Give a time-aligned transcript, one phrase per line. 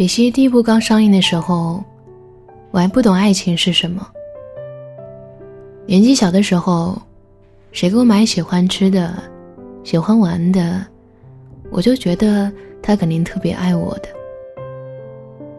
[0.00, 1.84] 比西第一部刚上映的时候，
[2.70, 4.10] 我还不懂爱情是什么。
[5.84, 6.98] 年纪小的时候，
[7.70, 9.22] 谁给我买喜欢吃的、
[9.84, 10.82] 喜欢玩的，
[11.70, 12.50] 我就觉得
[12.82, 14.08] 他肯定特别爱我的。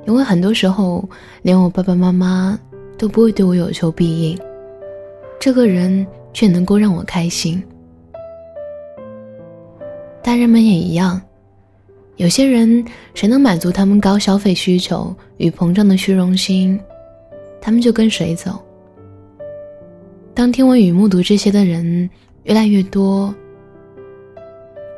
[0.08, 1.08] 因为很多时候，
[1.44, 2.58] 连我爸爸妈妈
[2.98, 4.40] 都不会对我有求必应，
[5.40, 6.04] 这个人
[6.34, 7.64] 却能够让我开心。
[10.24, 11.22] 大人们也一样。
[12.18, 12.86] 有些人，
[13.16, 16.80] 谁能满足他们高消费需求与膨胀的虚荣心，
[17.60, 18.64] 他们就跟谁走。
[20.34, 22.10] 当听闻与目睹这些的人
[22.44, 23.34] 越来越多，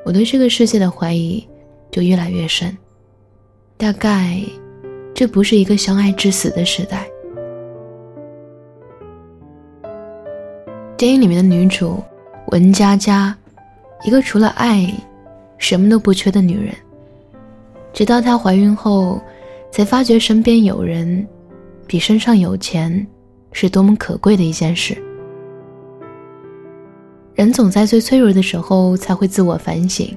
[0.06, 1.48] 我对这个世界的怀疑
[1.92, 2.76] 就越来越深。
[3.78, 4.40] 大概，
[5.14, 7.08] 这不是一个相爱至死的时代。
[10.98, 12.04] 电影里面的女主
[12.48, 13.36] 文佳佳，
[14.06, 14.94] 一个除了爱，
[15.58, 16.74] 什么都不缺的女人。
[17.94, 19.22] 直到她怀孕后，
[19.72, 21.26] 才发觉身边有人，
[21.86, 23.06] 比身上有钱，
[23.52, 24.98] 是多么可贵的一件事。
[27.36, 30.12] 人总在最脆弱的时候才会自我反省。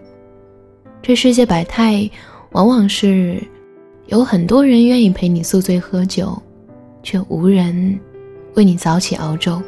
[1.02, 2.10] 这世界百态，
[2.52, 3.42] 往往是
[4.06, 6.36] 有很多人愿意陪你宿醉喝酒，
[7.02, 7.98] 却无人
[8.54, 9.62] 为你早起熬粥。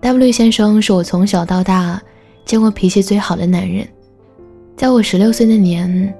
[0.00, 2.02] W 先生是我从小到大
[2.44, 3.86] 见过脾气最好的男人。
[4.76, 6.12] 在我十六岁那年，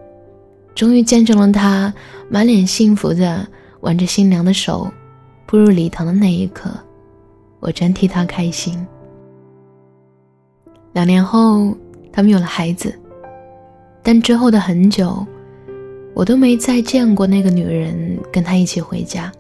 [0.75, 1.93] 终于见证了他
[2.29, 3.47] 满脸幸福的
[3.81, 4.89] 挽着新娘的手
[5.47, 6.71] 步入礼堂的那一刻，
[7.59, 8.87] 我真替他开心。
[10.93, 11.77] 两年后，
[12.13, 12.95] 他们有了孩子，
[14.03, 15.27] 但之后的很久，
[16.15, 19.33] 我都没再见过那个女人跟他一起回家。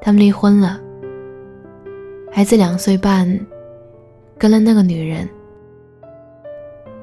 [0.00, 0.80] 他们离婚了，
[2.32, 3.38] 孩子两岁半，
[4.36, 5.28] 跟了那个女人。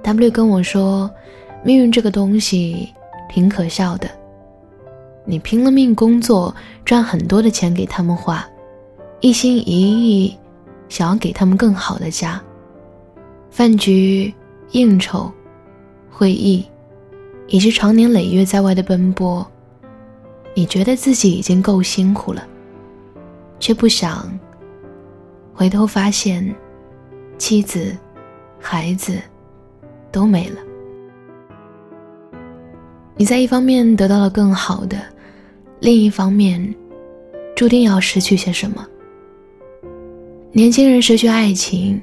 [0.07, 1.11] W 跟我说
[1.65, 2.93] ：“命运这个东西
[3.27, 4.09] 挺可笑的，
[5.25, 6.55] 你拼了命工作，
[6.85, 8.47] 赚很多的钱给他们花，
[9.19, 10.33] 一心一意
[10.87, 12.41] 想要给他们更好的家。
[13.51, 14.33] 饭局、
[14.71, 15.29] 应酬、
[16.09, 16.65] 会议，
[17.47, 19.45] 以及长年累月在外的奔波，
[20.53, 22.47] 你觉得自己已经够辛苦了，
[23.59, 24.25] 却不想
[25.53, 26.55] 回头发现
[27.37, 27.93] 妻子、
[28.57, 29.21] 孩子。”
[30.11, 30.55] 都没了。
[33.15, 34.97] 你在一方面得到了更好的，
[35.79, 36.75] 另一方面，
[37.55, 38.85] 注定要失去些什么。
[40.51, 42.01] 年轻人失去爱情，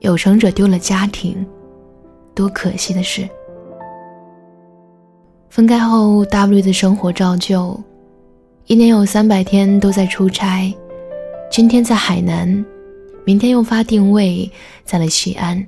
[0.00, 1.44] 有成者丢了家庭，
[2.34, 3.28] 多可惜的事。
[5.48, 7.80] 分开后，W 的生活照旧，
[8.66, 10.72] 一年有三百天都在出差，
[11.50, 12.64] 今天在海南，
[13.24, 14.48] 明天又发定位
[14.84, 15.66] 在了西安。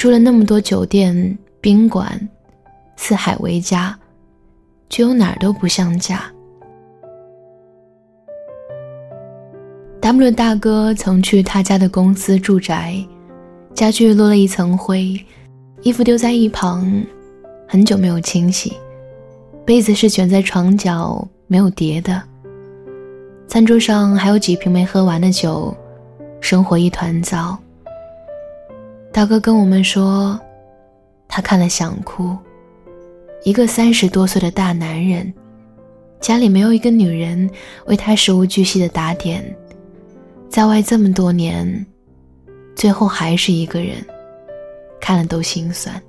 [0.00, 2.18] 住了那么多酒店、宾馆，
[2.96, 3.94] 四海为家，
[4.88, 6.22] 却又哪儿都不像家。
[10.00, 12.96] W 大哥曾去他家的公司住宅，
[13.74, 15.22] 家具落了一层灰，
[15.82, 16.90] 衣服丢在一旁，
[17.68, 18.72] 很久没有清洗，
[19.66, 22.22] 被子是卷在床角没有叠的，
[23.46, 25.76] 餐桌上还有几瓶没喝完的酒，
[26.40, 27.58] 生活一团糟。
[29.12, 30.38] 大哥跟我们说，
[31.26, 32.36] 他看了想哭。
[33.42, 35.32] 一个三十多岁的大男人，
[36.20, 37.50] 家里没有一个女人
[37.86, 39.44] 为他事无巨细的打点，
[40.48, 41.84] 在外这么多年，
[42.76, 43.96] 最后还是一个人，
[45.00, 46.00] 看了都心酸。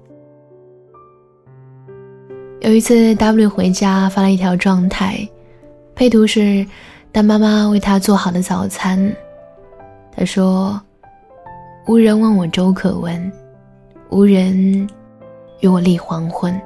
[2.60, 5.28] 有一次，W 回家发了一条状态，
[5.96, 6.64] 配图是
[7.12, 9.12] 大妈妈为他做好的早餐。
[10.16, 10.80] 他说。
[11.88, 13.31] 无人问我粥可温，
[14.09, 14.88] 无人
[15.62, 16.59] 与我立黄昏。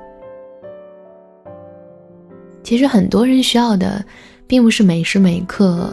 [2.64, 4.04] 其实很多人需要的，
[4.46, 5.90] 并不是每时每刻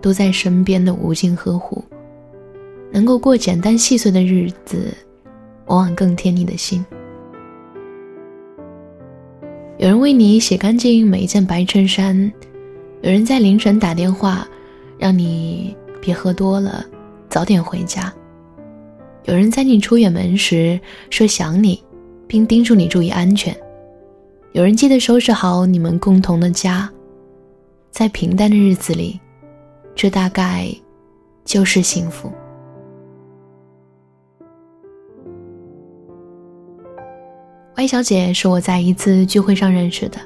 [0.00, 1.82] 都在身边的无尽呵护，
[2.90, 4.92] 能够过简单细碎的日子，
[5.66, 6.84] 往往更贴你的心。
[9.78, 12.30] 有人为你洗干净每一件白衬衫，
[13.02, 14.46] 有人在凌晨打电话，
[14.98, 16.84] 让你别喝多了，
[17.28, 18.12] 早点回家。
[19.28, 20.80] 有人在你出远门时
[21.10, 21.84] 说想你，
[22.26, 23.52] 并叮嘱你注意安全；
[24.52, 26.90] 有人记得收拾好你们共同的家。
[27.90, 29.20] 在平淡的日子里，
[29.94, 30.74] 这大概
[31.44, 32.32] 就是幸福。
[37.76, 40.18] Y 小姐是我在一次聚会上认识的，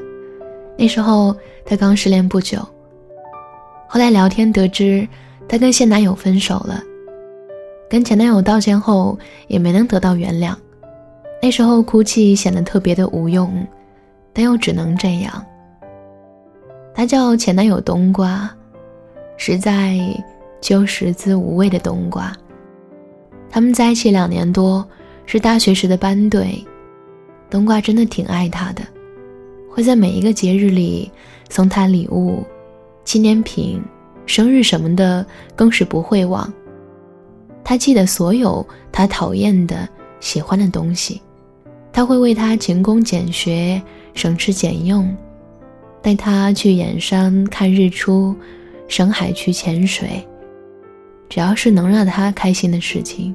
[0.79, 2.61] 那时候她刚失恋不久，
[3.89, 5.09] 后来聊天得知
[5.49, 6.81] 她跟现男友分手了。
[7.93, 9.19] 跟前男友道歉后，
[9.49, 10.55] 也没能得到原谅，
[11.43, 13.67] 那时候哭泣显得特别的无用，
[14.33, 15.45] 但又只能这样。
[16.95, 18.51] 他叫前男友冬瓜，
[19.37, 19.99] 实在
[20.59, 22.35] 就食之无味的冬瓜。
[23.51, 24.83] 他们在一起两年多，
[25.27, 26.65] 是大学时的班队。
[27.51, 28.83] 冬瓜真的挺爱他的，
[29.71, 31.13] 会在每一个节日里
[31.51, 32.43] 送他礼物、
[33.05, 33.83] 纪念品、
[34.25, 36.51] 生日什么的，更是不会忘。
[37.65, 39.89] 他记得所有他讨厌的、
[40.21, 41.21] 喜欢的东西，
[41.93, 43.81] 他会为他勤工俭学、
[44.15, 45.15] 省吃俭用。
[46.01, 48.35] 带他去远山看日出，
[48.89, 50.27] 深海去潜水，
[51.29, 53.33] 只要是能让他开心的事情，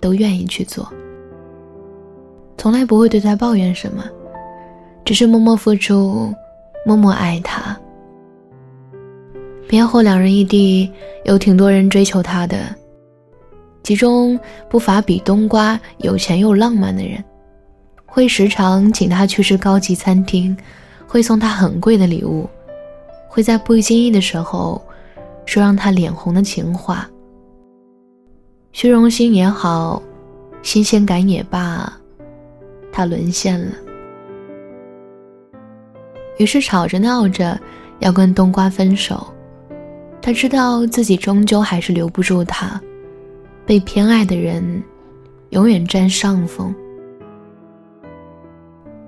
[0.00, 0.90] 都愿意去做。
[2.58, 4.04] 从来不会对他抱怨什么，
[5.04, 6.34] 只是默默付出，
[6.84, 7.78] 默默爱他。
[9.68, 10.90] 毕业后，两人异地，
[11.24, 12.74] 有挺多人追求他的，
[13.84, 14.38] 其中
[14.68, 17.22] 不乏比冬瓜有钱又浪漫的人，
[18.04, 20.56] 会时常请他去吃高级餐厅。
[21.06, 22.48] 会送他很贵的礼物，
[23.28, 24.82] 会在不经意的时候
[25.46, 27.08] 说让他脸红的情话。
[28.72, 30.02] 虚荣心也好，
[30.62, 31.92] 新鲜感也罢，
[32.90, 33.72] 他沦陷了。
[36.38, 37.56] 于是吵着闹着
[38.00, 39.24] 要跟冬瓜分手。
[40.20, 42.80] 他知道自己终究还是留不住他，
[43.66, 44.82] 被偏爱的人
[45.50, 46.74] 永远占上风。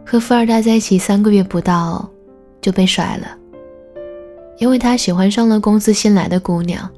[0.04, 2.08] 和富二代在一起三个月不到，
[2.60, 3.36] 就被甩了，
[4.58, 6.88] 因为他喜欢上了公司新来的姑娘，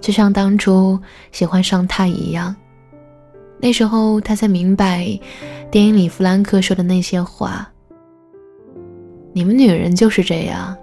[0.00, 0.98] 就像当初
[1.32, 2.54] 喜欢上他一样。
[3.58, 5.18] 那时候他才明白，
[5.70, 7.66] 电影里弗兰克说的那些话
[9.32, 10.76] ：“你们女人就是这样，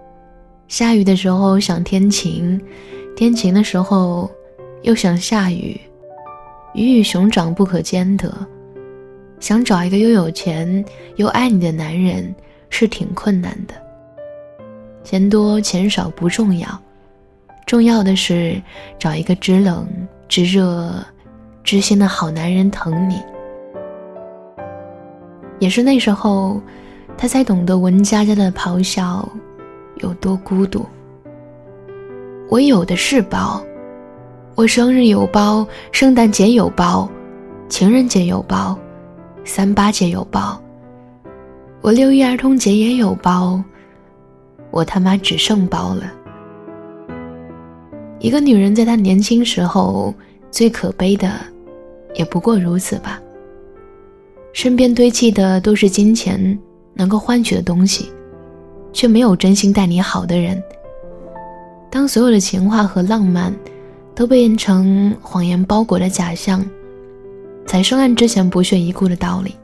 [0.68, 2.60] 下雨的时候想天晴，
[3.16, 4.28] 天晴的时候
[4.82, 5.80] 又想下雨，
[6.74, 8.34] 鱼与熊掌不可兼得。”
[9.40, 10.86] 想找一个又有钱
[11.18, 12.34] 又爱你的男人
[12.70, 13.74] 是挺困难的。
[15.04, 16.82] 钱多钱少不重要，
[17.66, 18.62] 重要的是
[18.98, 19.86] 找一个知冷
[20.30, 20.94] 知热、
[21.62, 23.22] 知心的好男人疼你。
[25.60, 26.62] 也是那时候，
[27.18, 29.28] 他才懂得文佳佳的咆哮
[29.98, 30.86] 有多孤独。
[32.50, 33.62] 我有的是包，
[34.56, 37.10] 我生日有包，圣诞节有包，
[37.70, 38.78] 情人节有包。
[39.44, 40.62] 三八节有包，
[41.82, 43.62] 我六一儿童节也有包，
[44.70, 46.04] 我他妈只剩包了。
[48.20, 50.14] 一个女人在她年轻时候
[50.52, 51.32] 最可悲的，
[52.14, 53.20] 也不过如此吧。
[54.54, 56.58] 身边堆砌的都是金钱
[56.94, 58.14] 能够换取的东西，
[58.94, 60.62] 却没有真心待你好的人。
[61.90, 63.54] 当所有的情话和浪漫
[64.16, 66.64] 都变成谎言包裹的假象。
[67.66, 69.56] 才生按之前不屑一顾的道理。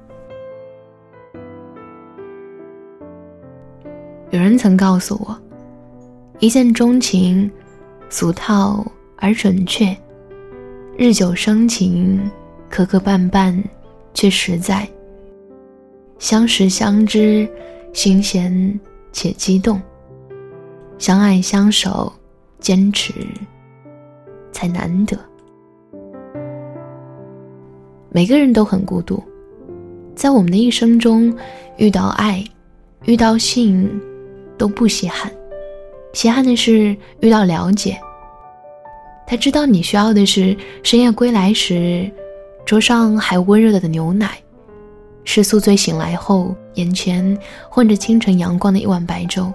[4.32, 5.38] 有人曾告诉我，
[6.40, 7.50] 一见钟情，
[8.10, 8.86] 俗套
[9.18, 9.96] 而准确；
[10.98, 12.20] 日久生情，
[12.70, 13.62] 磕磕绊绊
[14.14, 14.88] 却实在；
[16.20, 17.50] 相识相知，
[17.92, 18.80] 新鲜
[19.12, 19.78] 且激动；
[20.98, 22.12] 相爱相守，
[22.60, 23.14] 坚持
[24.60, 25.18] 才难得。
[28.12, 29.24] 每个人都很孤独，
[30.16, 31.34] 在我们的一生中，
[31.78, 32.44] 遇到爱，
[33.06, 33.90] 遇到性，
[34.58, 35.32] 都不稀罕。
[36.12, 37.98] 稀罕的是遇到了解。
[39.26, 42.12] 他知道你需要的是深夜归来时，
[42.66, 44.38] 桌上还温热的牛奶，
[45.24, 47.38] 是宿醉醒来后眼前
[47.70, 49.50] 混着清晨阳光的一碗白粥。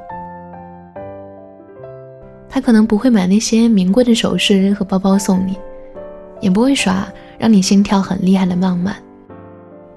[2.55, 5.59] 他可能不会买那些名贵的首饰和包包送你，
[6.41, 7.05] 也不会耍。
[7.37, 8.95] 让你心跳很厉害的浪漫，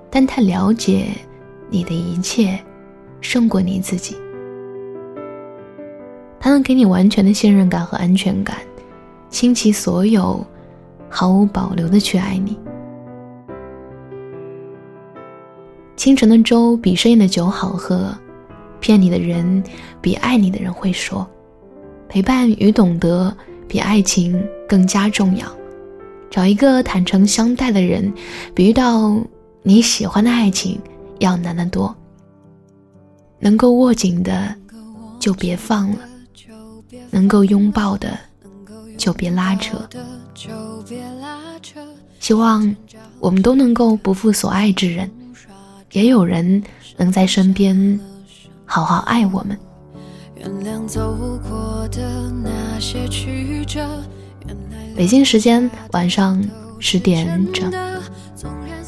[0.10, 1.10] 但他了解
[1.70, 2.60] 你的一切，
[3.22, 4.18] 胜过你自己。
[6.40, 8.58] 他能给你完全的信任感和安全感，
[9.30, 10.44] 倾其所有，
[11.08, 12.58] 毫无保留的去爱你。
[15.96, 18.12] 清晨的粥比深夜的酒好喝，
[18.80, 19.64] 骗你的人
[20.02, 21.26] 比爱你的人会说，
[22.18, 23.32] 陪伴与懂得
[23.68, 25.46] 比爱情更加重要。
[26.32, 28.12] 找一个坦诚相待的人，
[28.56, 29.22] 比遇到
[29.62, 30.82] 你喜欢的爱情
[31.20, 31.96] 要难得多。
[33.38, 34.52] 能够握紧的
[35.20, 36.00] 就别放了，
[37.12, 38.18] 能够拥抱的
[38.98, 39.78] 就别拉扯。
[42.20, 42.76] 希望
[43.20, 45.08] 我们都能够不负所爱之人，
[45.92, 46.64] 也有人
[46.98, 48.00] 能在身边
[48.66, 49.56] 好好爱我们。
[54.96, 56.44] 北京时间晚上
[56.80, 57.72] 十点整，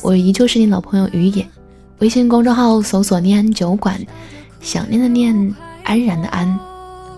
[0.02, 1.48] 我依旧是你老朋友于野。
[2.00, 4.00] 微信公众号搜索“念安酒馆”，
[4.62, 6.60] 想念的念，安然的安。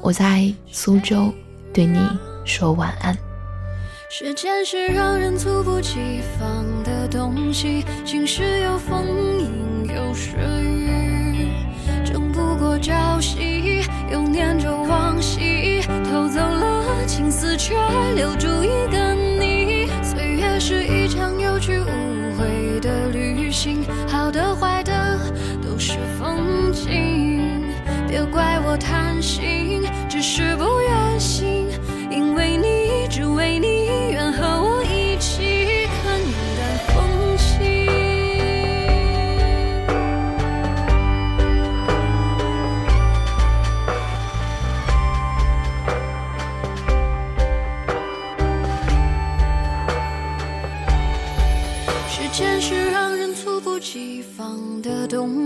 [0.02, 1.32] 我在苏州
[1.74, 2.00] 对你
[2.44, 3.16] 说晚安。
[4.10, 9.06] 时间是让人猝不及防的东西，晴时有风，
[9.40, 10.36] 阴有时
[12.82, 17.76] 朝夕，又念着往昔，偷走了青丝，却
[18.16, 19.88] 留住一个你。
[20.02, 21.86] 岁月是一场有去无
[22.36, 25.20] 回的旅行，好的坏的
[25.62, 27.62] 都是风景，
[28.08, 30.64] 别怪我贪心，只是不